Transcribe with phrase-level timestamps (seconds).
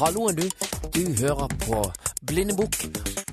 [0.00, 0.42] Halloen, du.
[0.94, 1.92] Du hører på
[2.26, 2.86] Blindebukk.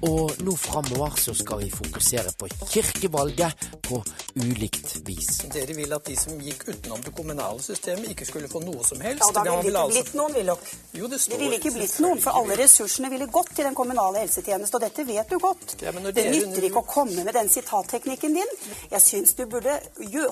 [0.04, 4.02] Og nå framover så skal vi fokusere på kirkevalget på
[4.36, 5.38] ulikt vis.
[5.54, 9.00] Dere vil at de som gikk utenom det kommunale systemet, ikke skulle få noe som
[9.02, 9.24] helst?
[9.24, 10.66] Ja, da Det ville det ikke altså- blitt noen, Willoch.
[10.94, 13.76] Jo, det Det står ville ikke blitt noen, for alle ressursene ville gått til den
[13.76, 15.76] kommunale helsetjenesten, og dette vet du godt.
[15.82, 18.52] Ja, men når det dere nytter ikke å komme med den sitatteknikken din.
[18.92, 19.80] Jeg syns du burde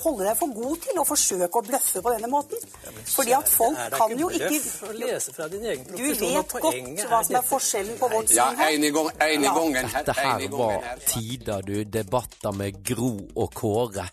[0.03, 2.57] holde deg for god til å forsøke å bløffe på denne måten.
[3.05, 6.03] Fordi at folk Er det kan jo bløff ikke å lese fra din egen Du
[6.03, 9.45] vet godt hva som er forskjellen på vårt Ja, syn en i gang- en i
[9.45, 9.53] Ja.
[9.55, 10.03] gangen her.
[10.03, 11.83] Dette her var tider, du.
[11.83, 14.07] Debatter med Gro og Kåre.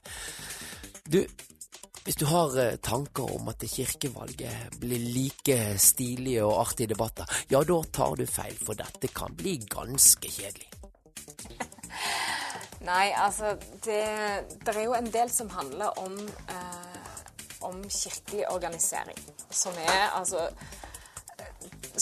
[1.13, 1.25] Du,
[2.05, 7.63] hvis du har eh, tanker om at kirkevalget blir like stilige og artige debatter, ja,
[7.63, 10.69] da tar du feil, for dette kan bli ganske kjedelig.
[12.89, 14.03] Nei, altså det,
[14.65, 16.15] det er jo en del som handler om,
[16.49, 16.99] eh,
[17.67, 19.19] om kirkelig organisering.
[19.51, 20.49] Som er altså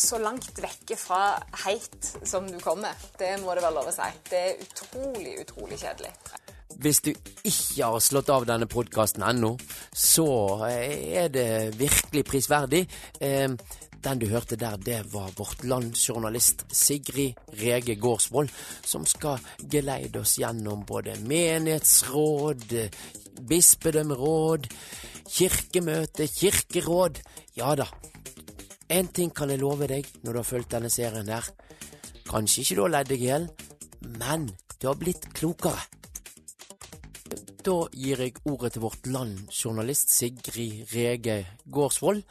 [0.00, 2.94] så langt vekke fra heit som du kommer.
[3.18, 4.10] Det må det være lov å si.
[4.30, 6.12] Det er utrolig, utrolig kjedelig.
[6.76, 9.54] Hvis du ikke har slått av denne podkasten ennå,
[9.96, 10.28] så
[10.68, 11.48] eh, er det
[11.80, 12.86] virkelig prisverdig.
[13.20, 13.50] Eh,
[14.06, 18.52] Den du hørte der, det var Vårt Land-journalist Sigrid Rege Gårdsvold,
[18.86, 19.40] som skal
[19.72, 22.76] geleide oss gjennom både menighetsråd,
[23.48, 24.68] bispedømmeråd,
[25.26, 27.18] kirkemøte, kirkeråd.
[27.56, 27.88] Ja da.
[28.88, 31.46] Én ting kan jeg love deg når du har fulgt denne serien her.
[32.26, 33.48] Kanskje ikke du har ledd deg i hjel,
[34.20, 34.46] men
[34.78, 35.82] du har blitt klokere.
[37.66, 42.22] Da gir jeg ordet til Vårt Land-journalist Sigrid Rege Gårdsvold,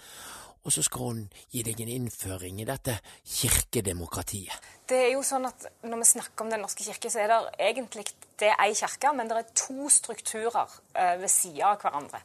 [0.65, 1.19] og så skal hun
[1.51, 2.95] gi deg en innføring i dette
[3.35, 4.55] kirkedemokratiet.
[4.87, 7.41] Det er jo sånn at Når vi snakker om Den norske kirke, så er det
[7.67, 8.05] egentlig
[8.39, 12.23] det er ei kirke, men det er to strukturer eh, ved sida av hverandre.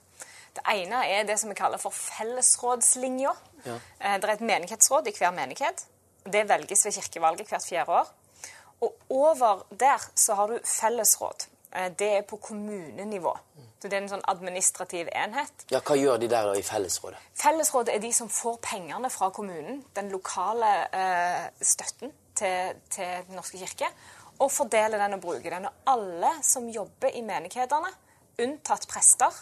[0.54, 3.32] Det ene er det som vi kaller for fellesrådslinja.
[3.66, 3.76] Ja.
[4.18, 5.84] det er et menighetsråd i hver menighet.
[6.24, 8.10] Det velges ved kirkevalget hvert fjerde år.
[8.80, 11.46] Og over der så har du fellesråd.
[11.72, 13.36] Eh, Det er på kommunenivå.
[13.80, 15.64] Så Det er en sånn administrativ enhet.
[15.70, 17.18] Ja, hva gjør de der da i fellesrådet?
[17.34, 23.36] Fellesrådet er de som får pengene fra kommunen, den lokale eh, støtten til, til Den
[23.36, 23.88] norske kirke,
[24.38, 25.66] og fordeler den og bruker den.
[25.66, 27.88] Og alle som jobber i menighetene,
[28.40, 29.32] unntatt prester,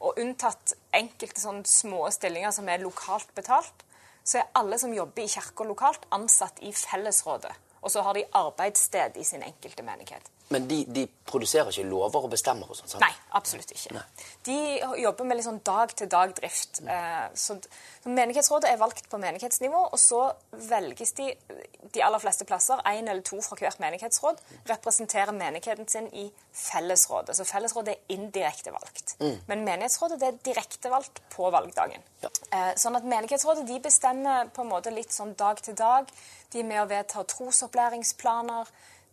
[0.00, 3.84] og unntatt enkelte sånne små stillinger som er lokalt betalt,
[4.24, 7.52] så er alle som jobber i kirka lokalt, ansatt i fellesrådet.
[7.84, 10.30] Og så har de arbeidssted i sin enkelte menighet.
[10.52, 13.00] Men de, de produserer ikke lover og bestemmer og sånt, sant?
[13.00, 14.02] Nei, absolutt ikke.
[14.44, 14.56] De
[15.00, 16.82] jobber med litt sånn dag-til-dag-drift.
[16.84, 17.56] Eh, Så,
[18.04, 20.26] Menighetsrådet er valgt på menighetsnivå, og så
[20.68, 21.30] velges de
[21.94, 27.36] de aller fleste plasser, én eller to fra hvert menighetsråd, representerer menigheten sin i fellesrådet.
[27.38, 29.14] Så fellesrådet er indirekte valgt.
[29.48, 32.02] Men menighetsrådet det er direkte valgt på valgdagen.
[32.22, 32.28] Ja.
[32.52, 36.10] Eh, Sånn at Menighetsrådet de bestemmer på en måte litt sånn dag til dag.
[36.52, 38.68] De er med å vedta trosopplæringsplaner.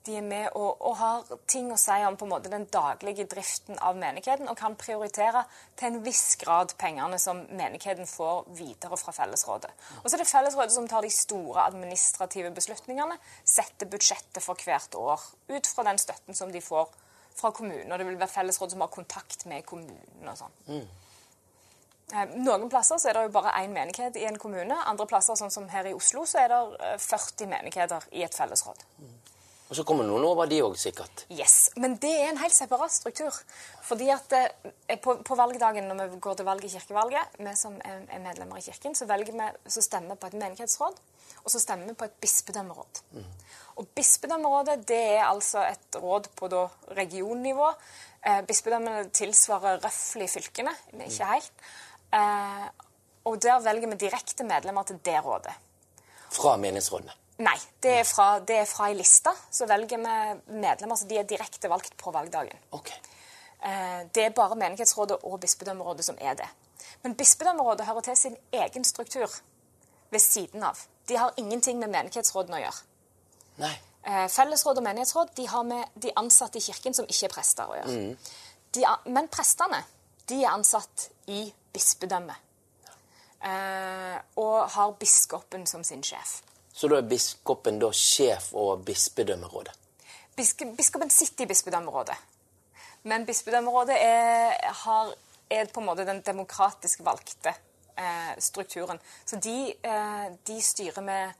[0.05, 3.27] De er med og, og har ting å si om på en måte den daglige
[3.29, 5.43] driften av menigheten, og kan prioritere
[5.77, 9.69] til en viss grad pengene som menigheten får videre fra fellesrådet.
[10.01, 14.97] Og så er det fellesrådet som tar de store administrative beslutningene, setter budsjettet for hvert
[14.97, 16.89] år ut fra den støtten som de får
[17.37, 17.91] fra kommunen.
[17.91, 20.57] Og det vil være fellesrådet som har kontakt med kommunen og sånn.
[20.71, 20.89] Mm.
[22.43, 24.75] Noen plasser så er det jo bare én menighet i en kommune.
[24.89, 28.35] Andre plasser, sånn som her i Oslo, så er det eh, 40 menigheter i et
[28.35, 28.83] fellesråd.
[29.71, 31.23] Og så kommer noen over de òg, sikkert.
[31.31, 33.31] Yes, Men det er en helt separat struktur.
[33.87, 37.77] Fordi at eh, på, på valgdagen når vi går til valg i kirkevalget, vi som
[37.79, 40.99] er, er medlemmer i kirken, så, vi, så stemmer vi på et menighetsråd,
[41.39, 43.01] og så stemmer vi på et bispedømmeråd.
[43.79, 46.65] Og bispedømmerådet det er altså et råd på da
[46.99, 47.71] regionnivå.
[48.27, 51.65] Eh, bispedømmene tilsvarer røftlig fylkene, men ikke helt.
[52.11, 52.67] Eh,
[53.23, 55.55] og der velger vi direkte medlemmer til det rådet.
[56.31, 57.15] Fra menighetsrådene.
[57.41, 59.31] Nei, det er fra, det er fra ei liste.
[59.51, 62.57] Så velger vi medlemmer så de er direkte valgt på valgdagen.
[62.77, 62.91] Ok.
[63.63, 66.47] Eh, Det er bare menighetsrådet og bispedømmerådet som er det.
[67.03, 69.29] Men bispedømmerådet hører til sin egen struktur
[70.11, 70.77] ved siden av.
[71.07, 72.83] De har ingenting med menighetsrådene å gjøre.
[73.57, 73.73] Nei.
[74.05, 77.63] Eh, Fellesråd og menighetsråd de har med de ansatte i kirken som ikke er prester
[77.69, 78.17] å gjøre.
[78.73, 79.83] De, a- men prestene
[80.29, 82.35] de er ansatt i bispedømmet.
[82.85, 84.19] Ja.
[84.37, 86.41] og har biskopen som sin sjef.
[86.73, 89.73] Så da er biskopen da sjef over bispedømmerådet?
[90.35, 92.15] Bisk biskopen sitter i bispedømmerådet.
[93.03, 95.13] Men bispedømmerådet er, har,
[95.49, 97.53] er på en måte den demokratisk valgte
[97.97, 98.99] eh, strukturen.
[99.25, 101.31] Så de, eh, de styrer med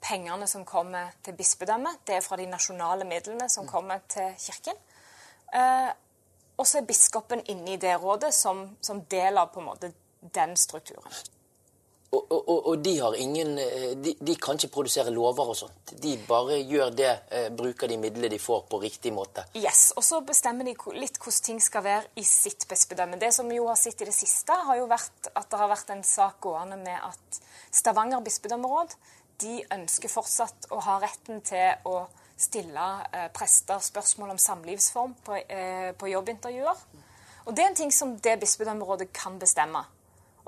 [0.00, 2.04] pengene som kommer til bispedømmet.
[2.06, 4.78] Det er fra de nasjonale midlene som kommer til kirken.
[5.54, 5.90] Eh,
[6.58, 9.92] og så er biskopen inne i det rådet som, som del av på en måte
[10.34, 11.12] den strukturen.
[12.08, 15.92] Og, og, og, de har ingen eh, de, de kan ikke produsere lover og sånt.
[16.00, 19.44] De bare gjør det, eh, bruker de midlene de får, på riktig måte.
[19.60, 23.20] Yes, Og så bestemmer de litt hvordan ting skal være i sitt bispedømme.
[23.20, 25.92] Det som jo har sett i det siste, har jo vært at det har vært
[25.92, 28.96] en sak gående med at Stavanger bispedømmeråd
[29.42, 32.06] de ønsker fortsatt å ha retten til å
[32.38, 36.82] stille eh, prester spørsmål om samlivsform på, eh, på jobbintervjuer.
[37.44, 39.84] Og det er en ting som det bispedømmerådet kan bestemme.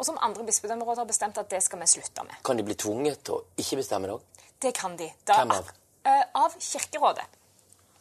[0.00, 2.38] Og som andre bispedømmeråd har bestemt at det skal vi slutte med.
[2.44, 4.46] Kan de bli tvunget til å ikke bestemme det òg?
[4.64, 5.10] Det kan de.
[5.28, 5.68] Da, Hvem av?
[6.08, 7.26] Eh, av Kirkerådet.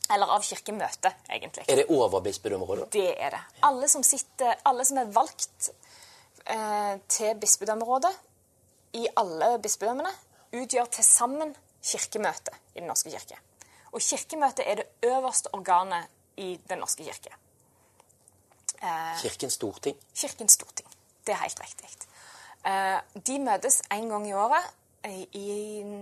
[0.09, 1.65] Eller av Kirkemøtet, egentlig.
[1.67, 2.87] Er det over bispedømmerådet?
[2.95, 3.41] Det er det.
[3.67, 5.69] Alle som, sitter, alle som er valgt
[6.45, 8.13] eh, til bispedømmerådet
[8.97, 10.13] i alle bispedømmene,
[10.55, 11.51] utgjør til sammen
[11.83, 13.37] Kirkemøtet i Den norske kirke.
[13.91, 16.07] Og Kirkemøtet er det øverste organet
[16.39, 17.35] i Den norske kirke.
[19.21, 19.99] Kirkens storting?
[20.15, 20.88] Kirkens storting.
[21.29, 21.89] Det er helt riktig.
[22.65, 24.65] Eh, de møtes en gang i året
[25.05, 25.43] i,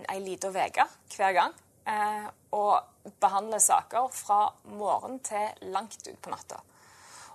[0.08, 0.86] ei lita uke
[1.18, 1.56] hver gang.
[1.84, 6.62] Eh, og behandler saker fra morgen til langt ut på natta.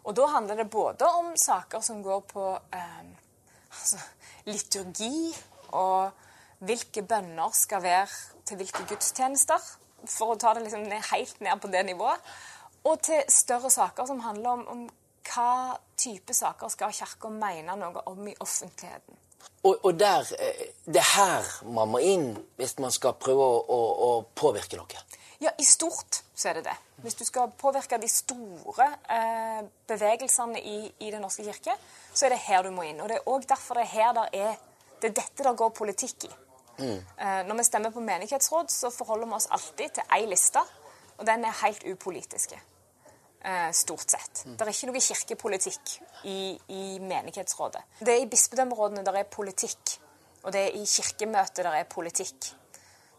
[0.08, 3.04] Og da handler det både om saker som går på eh,
[3.68, 4.00] altså,
[4.48, 5.36] liturgi
[5.76, 6.10] og
[6.64, 8.08] hvilke bønner skal være
[8.48, 9.60] til hvilke gudstjenester,
[10.08, 12.32] for å ta det liksom helt ned på det nivået,
[12.88, 14.82] og til større saker som handler om, om
[15.26, 19.18] hva type saker skal Kirka mene noe om i offentligheten.
[19.62, 23.58] Og, og der, eh, det er her man må inn hvis man skal prøve å,
[23.62, 25.02] å, å påvirke noe.
[25.42, 26.76] Ja, i stort så er det det.
[27.02, 31.74] Hvis du skal påvirke de store eh, bevegelsene i, i Den norske kirke,
[32.14, 33.00] så er det her du må inn.
[33.02, 34.60] Og det er òg derfor det er her der er
[35.02, 36.30] Det er dette der går politikk i.
[36.78, 40.62] Eh, når vi stemmer på menighetsråd, så forholder vi oss alltid til ei liste,
[41.18, 42.60] og den er helt upolitiske.
[43.44, 44.44] Eh, stort sett.
[44.46, 45.92] Det er ikke noe kirkepolitikk
[46.30, 47.80] i, i menighetsrådet.
[47.98, 49.96] Det er i bispedømmerådene der er politikk,
[50.44, 52.52] og det er i kirkemøtet der er politikk.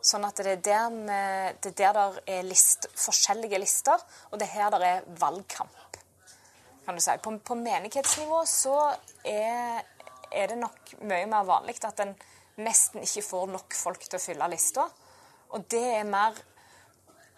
[0.04, 1.18] Sånn at det er der, vi,
[1.60, 4.00] det er der der er list, forskjellige lister,
[4.32, 6.00] og det er her der er valgkamp.
[6.86, 7.18] Kan du si.
[7.24, 8.78] På, på menighetsnivå så
[9.28, 9.84] er,
[10.32, 12.16] er det nok mye mer vanlig at en
[12.64, 14.88] nesten ikke får nok folk til å fylle lista.
[15.52, 16.40] Og det er mer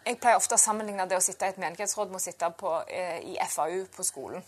[0.06, 2.72] Jeg pleier ofte å sammenligne det å sitte i et menighetsråd med å sitte på,
[2.88, 4.44] eh, i FAU på skolen.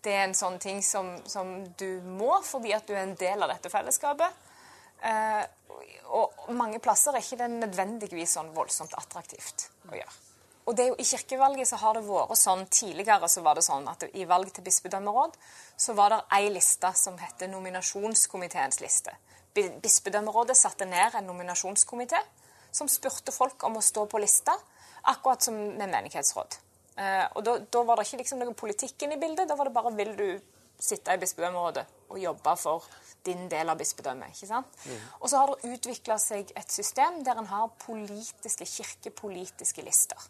[0.00, 3.42] Det er en sånn ting som, som du må fordi at du er en del
[3.42, 4.32] av dette fellesskapet.
[5.04, 5.44] Eh,
[6.16, 10.14] og mange plasser er ikke det nødvendigvis sånn voldsomt attraktivt å gjøre.
[10.64, 13.66] Og det er jo I kirkevalget så har det vært sånn Tidligere så var det
[13.66, 15.36] sånn at i valg til bispedømmeråd
[15.76, 19.12] så var det ei liste som heter nominasjonskomiteens liste.
[19.54, 22.20] Bispedømmerådet satte ned en nominasjonskomité
[22.74, 24.56] som spurte folk om å stå på lista,
[25.12, 26.58] akkurat som med menighetsråd.
[26.96, 29.48] Eh, og da, da var det ikke liksom noe politikken i bildet.
[29.50, 30.28] Da var det bare vil du
[30.80, 32.86] sitte i bispedømmerådet og jobbe for
[33.24, 34.34] din del av bispedømmet.
[34.34, 34.78] ikke sant?
[35.20, 40.28] Og så har det utvikla seg et system der en har politiske, kirkepolitiske lister.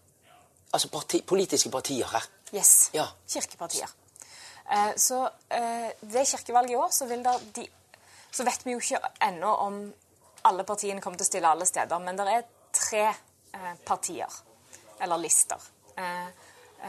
[0.74, 2.24] Altså parti, politiske partier her.
[2.54, 2.90] Yes.
[2.94, 3.06] Ja.
[3.30, 3.90] Kirkepartier.
[4.70, 7.06] Eh, så eh, ved kirkevalget i år så,
[7.56, 7.66] de,
[8.30, 9.78] så vet vi jo ikke ennå om
[10.44, 14.40] alle partiene kommer til å stille alle steder, men det er tre eh, partier,
[15.00, 15.60] eller lister.
[15.96, 16.28] Eh,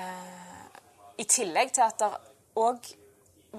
[0.02, 0.62] eh,
[1.18, 2.12] I tillegg til at det
[2.60, 2.94] òg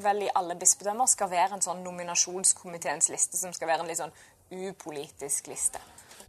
[0.03, 4.01] vel i alle bispedømmer skal være en sånn nominasjonskomiteens liste, som skal være en litt
[4.03, 4.17] sånn
[4.53, 5.81] upolitisk liste.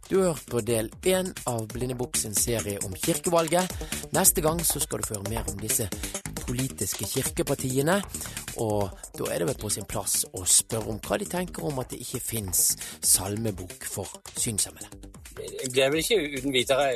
[0.08, 3.74] Du har hørt på del én av Blindebukk sin serie om kirkevalget.
[4.16, 5.88] Neste gang så skal du få høre mer om disse
[6.46, 7.98] politiske kirkepartiene.
[8.64, 8.88] Og
[9.18, 11.92] da er det vel på sin plass å spørre om hva de tenker om at
[11.92, 12.70] det ikke fins
[13.04, 14.88] salmebok for synshemmede.
[15.72, 16.88] Blir vel ikke uten videre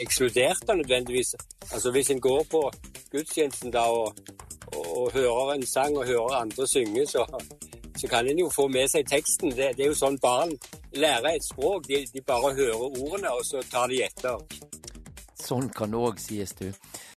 [0.00, 1.34] ekskludert da nødvendigvis.
[1.72, 2.62] Altså Hvis en går på
[3.12, 4.14] gudstjenesten da og,
[4.66, 7.26] og, og hører en sang og hører andre synge, så,
[8.00, 9.50] så kan en jo få med seg teksten.
[9.50, 10.54] Det, det er jo sånn barn
[10.94, 11.88] lærer et språk.
[11.88, 14.38] De, de bare hører ordene, og så tar de etter.
[15.42, 16.68] Sånn kan det òg sies, du.